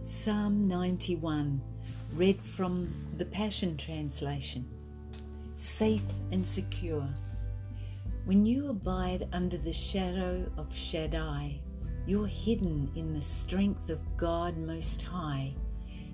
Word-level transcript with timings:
Psalm 0.00 0.66
91, 0.68 1.60
read 2.14 2.40
from 2.40 2.92
the 3.18 3.24
Passion 3.24 3.76
Translation. 3.76 4.64
Safe 5.56 6.02
and 6.32 6.46
secure. 6.46 7.08
When 8.24 8.44
you 8.44 8.70
abide 8.70 9.28
under 9.32 9.56
the 9.56 9.72
shadow 9.72 10.44
of 10.56 10.74
Shaddai, 10.74 11.60
you're 12.06 12.26
hidden 12.26 12.90
in 12.94 13.14
the 13.14 13.20
strength 13.20 13.90
of 13.90 14.00
God 14.16 14.56
Most 14.56 15.02
High. 15.02 15.54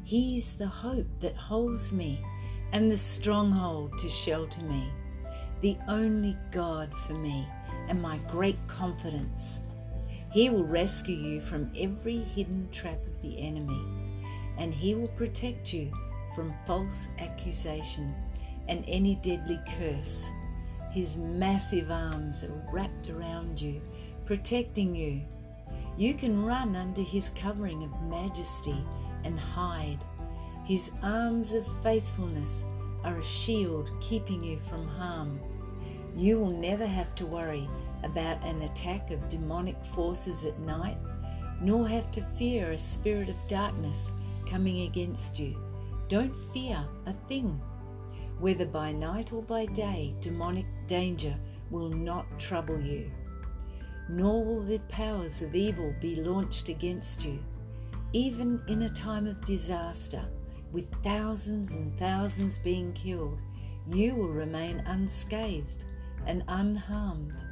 He's 0.05 0.53
the 0.53 0.67
hope 0.67 1.09
that 1.21 1.37
holds 1.37 1.93
me 1.93 2.23
and 2.73 2.91
the 2.91 2.97
stronghold 2.97 3.99
to 3.99 4.11
shelter 4.11 4.63
me, 4.63 4.91
the 5.61 5.77
only 5.89 6.37
God 6.51 6.95
for 7.07 7.15
me 7.15 7.47
and 7.89 8.01
my 8.01 8.19
great 8.29 8.59
confidence. 8.67 9.61
He 10.31 10.51
will 10.51 10.65
rescue 10.65 11.17
you 11.17 11.41
from 11.41 11.71
every 11.77 12.19
hidden 12.19 12.69
trap 12.71 12.99
of 13.07 13.23
the 13.23 13.41
enemy, 13.41 13.83
and 14.59 14.75
He 14.75 14.95
will 14.95 15.09
protect 15.09 15.73
you 15.73 15.91
from 16.35 16.55
false 16.67 17.09
accusation 17.19 18.15
and 18.69 18.85
any 18.87 19.17
deadly 19.17 19.59
curse. 19.79 20.29
His 20.91 21.17
massive 21.17 21.91
arms 21.91 22.45
are 22.45 22.63
wrapped 22.71 23.09
around 23.09 23.61
you, 23.61 23.81
protecting 24.27 24.95
you. 24.95 25.23
You 25.97 26.15
can 26.15 26.45
run 26.45 26.77
under 26.77 27.03
His 27.03 27.31
covering 27.31 27.83
of 27.83 28.03
majesty 28.03 28.85
and 29.25 29.41
hide. 29.41 30.05
His 30.65 30.91
arms 31.03 31.55
of 31.55 31.67
faithfulness 31.83 32.67
are 33.03 33.17
a 33.17 33.25
shield 33.25 33.91
keeping 34.01 34.43
you 34.43 34.59
from 34.69 34.87
harm. 34.87 35.41
You 36.15 36.39
will 36.39 36.51
never 36.51 36.87
have 36.87 37.15
to 37.17 37.27
worry 37.27 37.69
about 38.05 38.43
an 38.45 38.63
attack 38.63 39.11
of 39.11 39.29
demonic 39.29 39.77
forces 39.87 40.45
at 40.45 40.59
night, 40.61 40.99
nor 41.61 41.89
have 41.89 42.11
to 42.13 42.23
fear 42.39 42.71
a 42.71 42.79
spirit 42.79 43.29
of 43.29 43.37
darkness 43.49 44.13
coming 44.49 44.83
against 44.83 45.39
you. 45.39 45.57
Don't 46.09 46.35
fear 46.53 46.87
a 47.07 47.13
thing. 47.29 47.61
Whether 48.39 48.67
by 48.67 48.93
night 48.93 49.33
or 49.33 49.43
by 49.43 49.65
day, 49.67 50.15
demonic 50.21 50.67
danger 50.87 51.37
will 51.71 51.91
not 51.91 52.39
trouble 52.39 52.81
you, 52.81 53.11
nor 54.09 54.45
will 54.45 54.63
the 54.63 54.79
powers 54.89 55.43
of 55.43 55.57
evil 55.57 55.95
be 56.01 56.17
launched 56.17 56.69
against 56.69 57.25
you. 57.25 57.39
Even 58.13 58.63
in 58.69 58.83
a 58.83 58.89
time 58.89 59.27
of 59.27 59.45
disaster, 59.45 60.25
with 60.73 60.91
thousands 61.03 61.73
and 61.73 61.99
thousands 61.99 62.59
being 62.59 62.93
killed, 62.93 63.39
you 63.91 64.15
will 64.15 64.29
remain 64.29 64.79
unscathed 64.87 65.85
and 66.27 66.43
unharmed. 66.49 67.45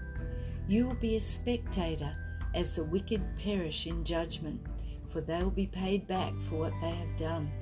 You 0.69 0.89
will 0.89 0.95
be 0.95 1.14
a 1.14 1.20
spectator 1.20 2.12
as 2.55 2.75
the 2.75 2.83
wicked 2.83 3.22
perish 3.36 3.86
in 3.86 4.03
judgment, 4.03 4.61
for 5.06 5.20
they 5.20 5.41
will 5.42 5.50
be 5.50 5.69
paid 5.69 6.09
back 6.09 6.33
for 6.48 6.56
what 6.56 6.72
they 6.81 6.91
have 6.91 7.17
done. 7.17 7.53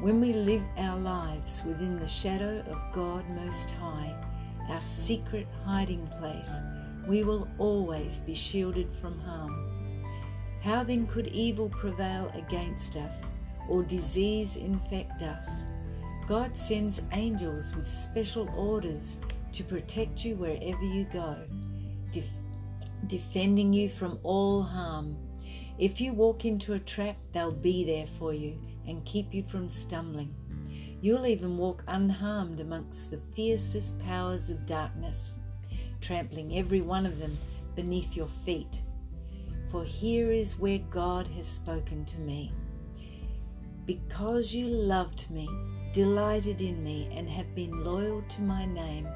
When 0.00 0.20
we 0.20 0.32
live 0.32 0.62
our 0.76 0.96
lives 0.96 1.64
within 1.66 1.98
the 1.98 2.06
shadow 2.06 2.62
of 2.70 2.94
God 2.94 3.28
Most 3.30 3.72
High, 3.72 4.14
our 4.68 4.80
secret 4.80 5.48
hiding 5.64 6.06
place, 6.20 6.60
we 7.08 7.24
will 7.24 7.48
always 7.58 8.20
be 8.20 8.34
shielded 8.34 8.94
from 9.00 9.18
harm. 9.18 10.04
How 10.62 10.84
then 10.84 11.06
could 11.08 11.26
evil 11.28 11.68
prevail 11.68 12.30
against 12.34 12.96
us 12.96 13.32
or 13.68 13.82
disease 13.82 14.56
infect 14.56 15.22
us? 15.22 15.64
God 16.28 16.54
sends 16.54 17.00
angels 17.12 17.74
with 17.74 17.88
special 17.88 18.48
orders 18.56 19.18
to 19.50 19.64
protect 19.64 20.24
you 20.24 20.36
wherever 20.36 20.84
you 20.84 21.06
go, 21.12 21.36
def- 22.10 22.42
defending 23.06 23.72
you 23.72 23.88
from 23.88 24.18
all 24.22 24.62
harm. 24.62 25.16
If 25.78 26.00
you 26.00 26.12
walk 26.12 26.44
into 26.44 26.74
a 26.74 26.78
trap, 26.78 27.16
they'll 27.32 27.52
be 27.52 27.84
there 27.84 28.06
for 28.06 28.34
you 28.34 28.58
and 28.86 29.04
keep 29.04 29.32
you 29.32 29.44
from 29.44 29.68
stumbling. 29.68 30.34
You'll 31.00 31.26
even 31.26 31.56
walk 31.56 31.84
unharmed 31.86 32.58
amongst 32.58 33.10
the 33.10 33.20
fiercest 33.34 34.00
powers 34.00 34.50
of 34.50 34.66
darkness, 34.66 35.38
trampling 36.00 36.58
every 36.58 36.80
one 36.80 37.06
of 37.06 37.20
them 37.20 37.36
beneath 37.76 38.16
your 38.16 38.26
feet. 38.44 38.82
For 39.68 39.84
here 39.84 40.32
is 40.32 40.58
where 40.58 40.78
God 40.90 41.28
has 41.28 41.46
spoken 41.46 42.04
to 42.06 42.18
me. 42.18 42.52
Because 43.84 44.52
you 44.52 44.66
loved 44.66 45.30
me, 45.30 45.48
delighted 45.92 46.60
in 46.60 46.82
me, 46.82 47.08
and 47.12 47.28
have 47.28 47.54
been 47.54 47.84
loyal 47.84 48.22
to 48.30 48.42
my 48.42 48.64
name, 48.66 49.08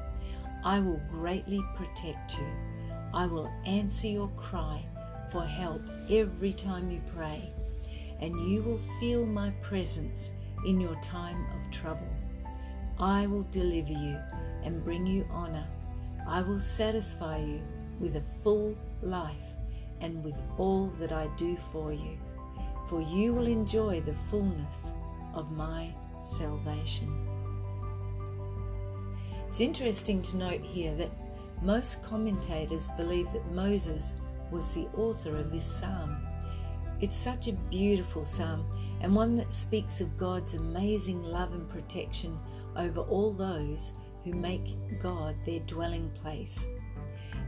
I 0.63 0.79
will 0.79 1.01
greatly 1.09 1.61
protect 1.75 2.37
you. 2.37 2.72
I 3.13 3.27
will 3.27 3.51
answer 3.65 4.07
your 4.07 4.29
cry 4.29 4.83
for 5.31 5.43
help 5.43 5.81
every 6.09 6.51
time 6.51 6.89
you 6.89 6.99
pray, 7.15 7.47
and 8.19 8.49
you 8.49 8.63
will 8.63 8.79
feel 8.99 9.25
my 9.25 9.51
presence 9.61 10.31
in 10.65 10.81
your 10.81 10.95
time 11.01 11.45
of 11.53 11.71
trouble. 11.71 12.07
I 12.99 13.27
will 13.27 13.45
deliver 13.51 13.93
you 13.93 14.17
and 14.63 14.83
bring 14.83 15.05
you 15.05 15.27
honor. 15.31 15.67
I 16.27 16.41
will 16.41 16.59
satisfy 16.59 17.37
you 17.37 17.61
with 17.99 18.15
a 18.15 18.23
full 18.43 18.75
life 19.01 19.57
and 20.01 20.23
with 20.23 20.37
all 20.57 20.87
that 20.99 21.11
I 21.11 21.27
do 21.37 21.57
for 21.71 21.93
you, 21.93 22.17
for 22.87 23.01
you 23.01 23.33
will 23.33 23.47
enjoy 23.47 24.01
the 24.01 24.15
fullness 24.29 24.93
of 25.33 25.51
my 25.51 25.93
salvation. 26.21 27.11
It's 29.47 29.59
interesting 29.59 30.21
to 30.23 30.37
note 30.37 30.61
here 30.61 30.95
that 30.95 31.11
most 31.63 32.03
commentators 32.03 32.89
believe 32.97 33.31
that 33.31 33.51
Moses 33.51 34.15
was 34.51 34.73
the 34.73 34.87
author 34.95 35.37
of 35.37 35.51
this 35.51 35.65
psalm. 35.65 36.17
It's 36.99 37.15
such 37.15 37.47
a 37.47 37.53
beautiful 37.53 38.25
psalm 38.25 38.65
and 39.01 39.15
one 39.15 39.35
that 39.35 39.51
speaks 39.51 40.01
of 40.01 40.17
God's 40.17 40.53
amazing 40.53 41.23
love 41.23 41.53
and 41.53 41.67
protection 41.67 42.37
over 42.75 43.01
all 43.01 43.33
those 43.33 43.93
who 44.23 44.33
make 44.33 44.75
God 45.01 45.35
their 45.45 45.59
dwelling 45.61 46.09
place. 46.11 46.67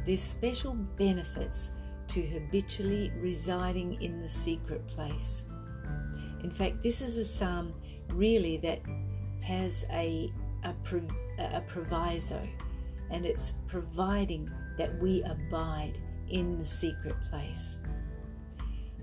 There's 0.05 0.21
special 0.21 0.73
benefits 0.73 1.71
to 2.07 2.21
habitually 2.21 3.11
residing 3.17 4.01
in 4.01 4.21
the 4.21 4.27
secret 4.27 4.85
place. 4.87 5.45
In 6.43 6.51
fact, 6.51 6.83
this 6.83 7.01
is 7.01 7.17
a 7.17 7.25
psalm 7.25 7.73
really 8.09 8.57
that 8.57 8.81
has 9.41 9.85
a, 9.91 10.31
a, 10.63 10.73
a 11.39 11.61
proviso, 11.61 12.47
and 13.11 13.25
it's 13.25 13.53
providing 13.67 14.49
that 14.77 14.97
we 14.99 15.23
abide 15.23 15.99
in 16.29 16.57
the 16.57 16.65
secret 16.65 17.15
place. 17.29 17.79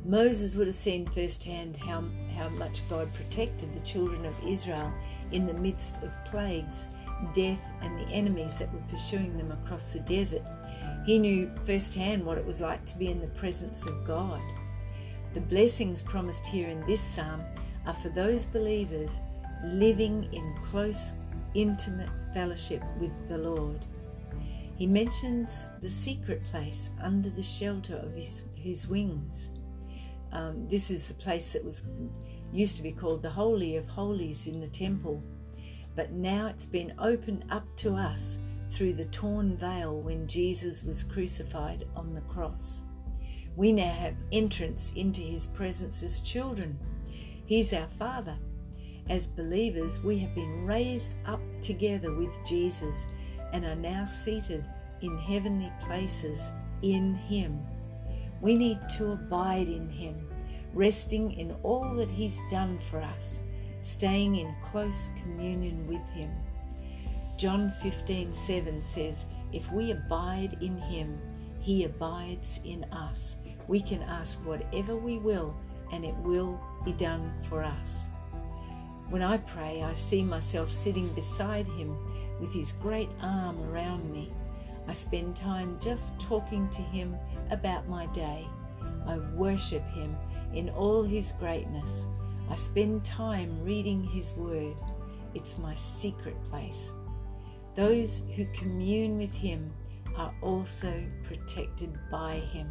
Moses 0.04 0.56
would 0.56 0.66
have 0.66 0.76
seen 0.76 1.06
firsthand 1.06 1.76
how, 1.76 2.04
how 2.36 2.48
much 2.48 2.86
God 2.88 3.12
protected 3.14 3.72
the 3.72 3.80
children 3.80 4.26
of 4.26 4.34
Israel 4.46 4.92
in 5.30 5.46
the 5.46 5.54
midst 5.54 6.02
of 6.02 6.12
plagues, 6.24 6.86
death, 7.32 7.72
and 7.82 7.96
the 7.96 8.08
enemies 8.08 8.58
that 8.58 8.72
were 8.72 8.82
pursuing 8.88 9.36
them 9.36 9.52
across 9.52 9.92
the 9.92 10.00
desert. 10.00 10.42
He 11.06 11.18
knew 11.18 11.50
firsthand 11.64 12.24
what 12.24 12.38
it 12.38 12.44
was 12.44 12.60
like 12.60 12.84
to 12.86 12.98
be 12.98 13.08
in 13.08 13.20
the 13.20 13.28
presence 13.28 13.86
of 13.86 14.04
God. 14.04 14.40
The 15.34 15.40
blessings 15.40 16.02
promised 16.02 16.46
here 16.46 16.68
in 16.68 16.84
this 16.84 17.00
psalm 17.00 17.42
are 17.86 17.94
for 17.94 18.08
those 18.10 18.44
believers 18.44 19.20
living 19.64 20.28
in 20.32 20.54
close, 20.62 21.14
intimate 21.54 22.10
fellowship 22.34 22.82
with 22.98 23.28
the 23.28 23.38
Lord. 23.38 23.84
He 24.76 24.86
mentions 24.86 25.68
the 25.80 25.88
secret 25.88 26.42
place 26.44 26.90
under 27.00 27.30
the 27.30 27.42
shelter 27.42 27.96
of 27.96 28.14
his, 28.14 28.44
his 28.54 28.88
wings. 28.88 29.50
Um, 30.32 30.66
this 30.68 30.90
is 30.90 31.06
the 31.06 31.14
place 31.14 31.52
that 31.52 31.64
was 31.64 31.86
used 32.52 32.76
to 32.76 32.82
be 32.82 32.92
called 32.92 33.22
the 33.22 33.30
Holy 33.30 33.76
of 33.76 33.86
Holies 33.86 34.46
in 34.46 34.60
the 34.60 34.66
temple, 34.66 35.22
but 35.94 36.12
now 36.12 36.46
it's 36.46 36.64
been 36.64 36.94
opened 36.98 37.44
up 37.50 37.64
to 37.76 37.94
us 37.94 38.38
through 38.70 38.94
the 38.94 39.04
torn 39.06 39.56
veil 39.56 40.00
when 40.00 40.26
Jesus 40.26 40.82
was 40.82 41.02
crucified 41.02 41.86
on 41.94 42.14
the 42.14 42.22
cross. 42.22 42.84
We 43.54 43.72
now 43.72 43.92
have 43.92 44.16
entrance 44.32 44.94
into 44.94 45.20
his 45.20 45.46
presence 45.46 46.02
as 46.02 46.22
children. 46.22 46.78
He's 47.44 47.74
our 47.74 47.88
Father. 47.98 48.38
As 49.10 49.26
believers, 49.26 50.02
we 50.02 50.18
have 50.20 50.34
been 50.34 50.64
raised 50.64 51.16
up 51.26 51.40
together 51.60 52.14
with 52.14 52.38
Jesus 52.46 53.06
and 53.52 53.64
are 53.64 53.76
now 53.76 54.04
seated 54.04 54.66
in 55.00 55.18
heavenly 55.18 55.72
places 55.80 56.52
in 56.82 57.14
him. 57.14 57.60
We 58.40 58.56
need 58.56 58.78
to 58.96 59.12
abide 59.12 59.68
in 59.68 59.88
him, 59.88 60.28
resting 60.74 61.32
in 61.32 61.54
all 61.62 61.94
that 61.94 62.10
he's 62.10 62.40
done 62.50 62.78
for 62.90 63.00
us, 63.00 63.40
staying 63.80 64.36
in 64.36 64.54
close 64.62 65.10
communion 65.22 65.86
with 65.86 66.08
him. 66.10 66.30
John 67.36 67.72
15 67.82 68.32
7 68.32 68.80
says, 68.80 69.26
If 69.52 69.70
we 69.72 69.90
abide 69.90 70.56
in 70.60 70.78
him, 70.78 71.18
he 71.60 71.84
abides 71.84 72.60
in 72.64 72.84
us. 72.84 73.36
We 73.68 73.80
can 73.80 74.02
ask 74.02 74.44
whatever 74.46 74.96
we 74.96 75.18
will, 75.18 75.54
and 75.92 76.04
it 76.04 76.16
will 76.16 76.60
be 76.84 76.92
done 76.92 77.32
for 77.48 77.62
us. 77.62 78.08
When 79.12 79.22
I 79.22 79.36
pray, 79.36 79.82
I 79.82 79.92
see 79.92 80.22
myself 80.22 80.72
sitting 80.72 81.06
beside 81.12 81.68
him 81.68 81.96
with 82.40 82.52
his 82.52 82.72
great 82.72 83.10
arm 83.20 83.62
around 83.70 84.10
me. 84.10 84.32
I 84.88 84.92
spend 84.92 85.36
time 85.36 85.78
just 85.80 86.18
talking 86.20 86.68
to 86.70 86.82
Him 86.82 87.16
about 87.50 87.88
my 87.88 88.06
day. 88.06 88.46
I 89.06 89.18
worship 89.34 89.86
Him 89.90 90.16
in 90.54 90.70
all 90.70 91.02
His 91.02 91.32
greatness. 91.32 92.06
I 92.50 92.54
spend 92.56 93.04
time 93.04 93.62
reading 93.62 94.02
His 94.02 94.32
Word. 94.34 94.76
It's 95.34 95.58
my 95.58 95.74
secret 95.74 96.36
place. 96.44 96.92
Those 97.74 98.24
who 98.34 98.44
commune 98.46 99.18
with 99.18 99.32
Him 99.32 99.72
are 100.16 100.34
also 100.42 101.04
protected 101.22 101.96
by 102.10 102.40
Him. 102.52 102.68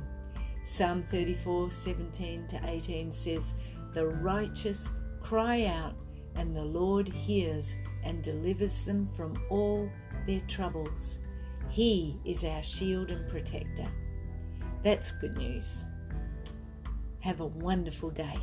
Psalm 0.64 1.04
34 1.04 1.72
17 1.72 2.48
to 2.48 2.60
18 2.68 3.12
says, 3.12 3.54
The 3.94 4.08
righteous 4.08 4.92
cry 5.22 5.66
out, 5.66 5.96
and 6.36 6.54
the 6.54 6.64
Lord 6.64 7.08
hears 7.08 7.76
and 8.04 8.22
delivers 8.22 8.82
them 8.82 9.08
from 9.08 9.42
all 9.50 9.90
their 10.26 10.42
troubles. 10.42 11.20
He 11.70 12.20
is 12.26 12.44
our 12.44 12.64
shield 12.64 13.12
and 13.12 13.28
protector. 13.28 13.88
That's 14.84 15.12
good 15.12 15.38
news. 15.38 15.84
Have 17.20 17.40
a 17.40 17.46
wonderful 17.46 18.10
day. 18.10 18.40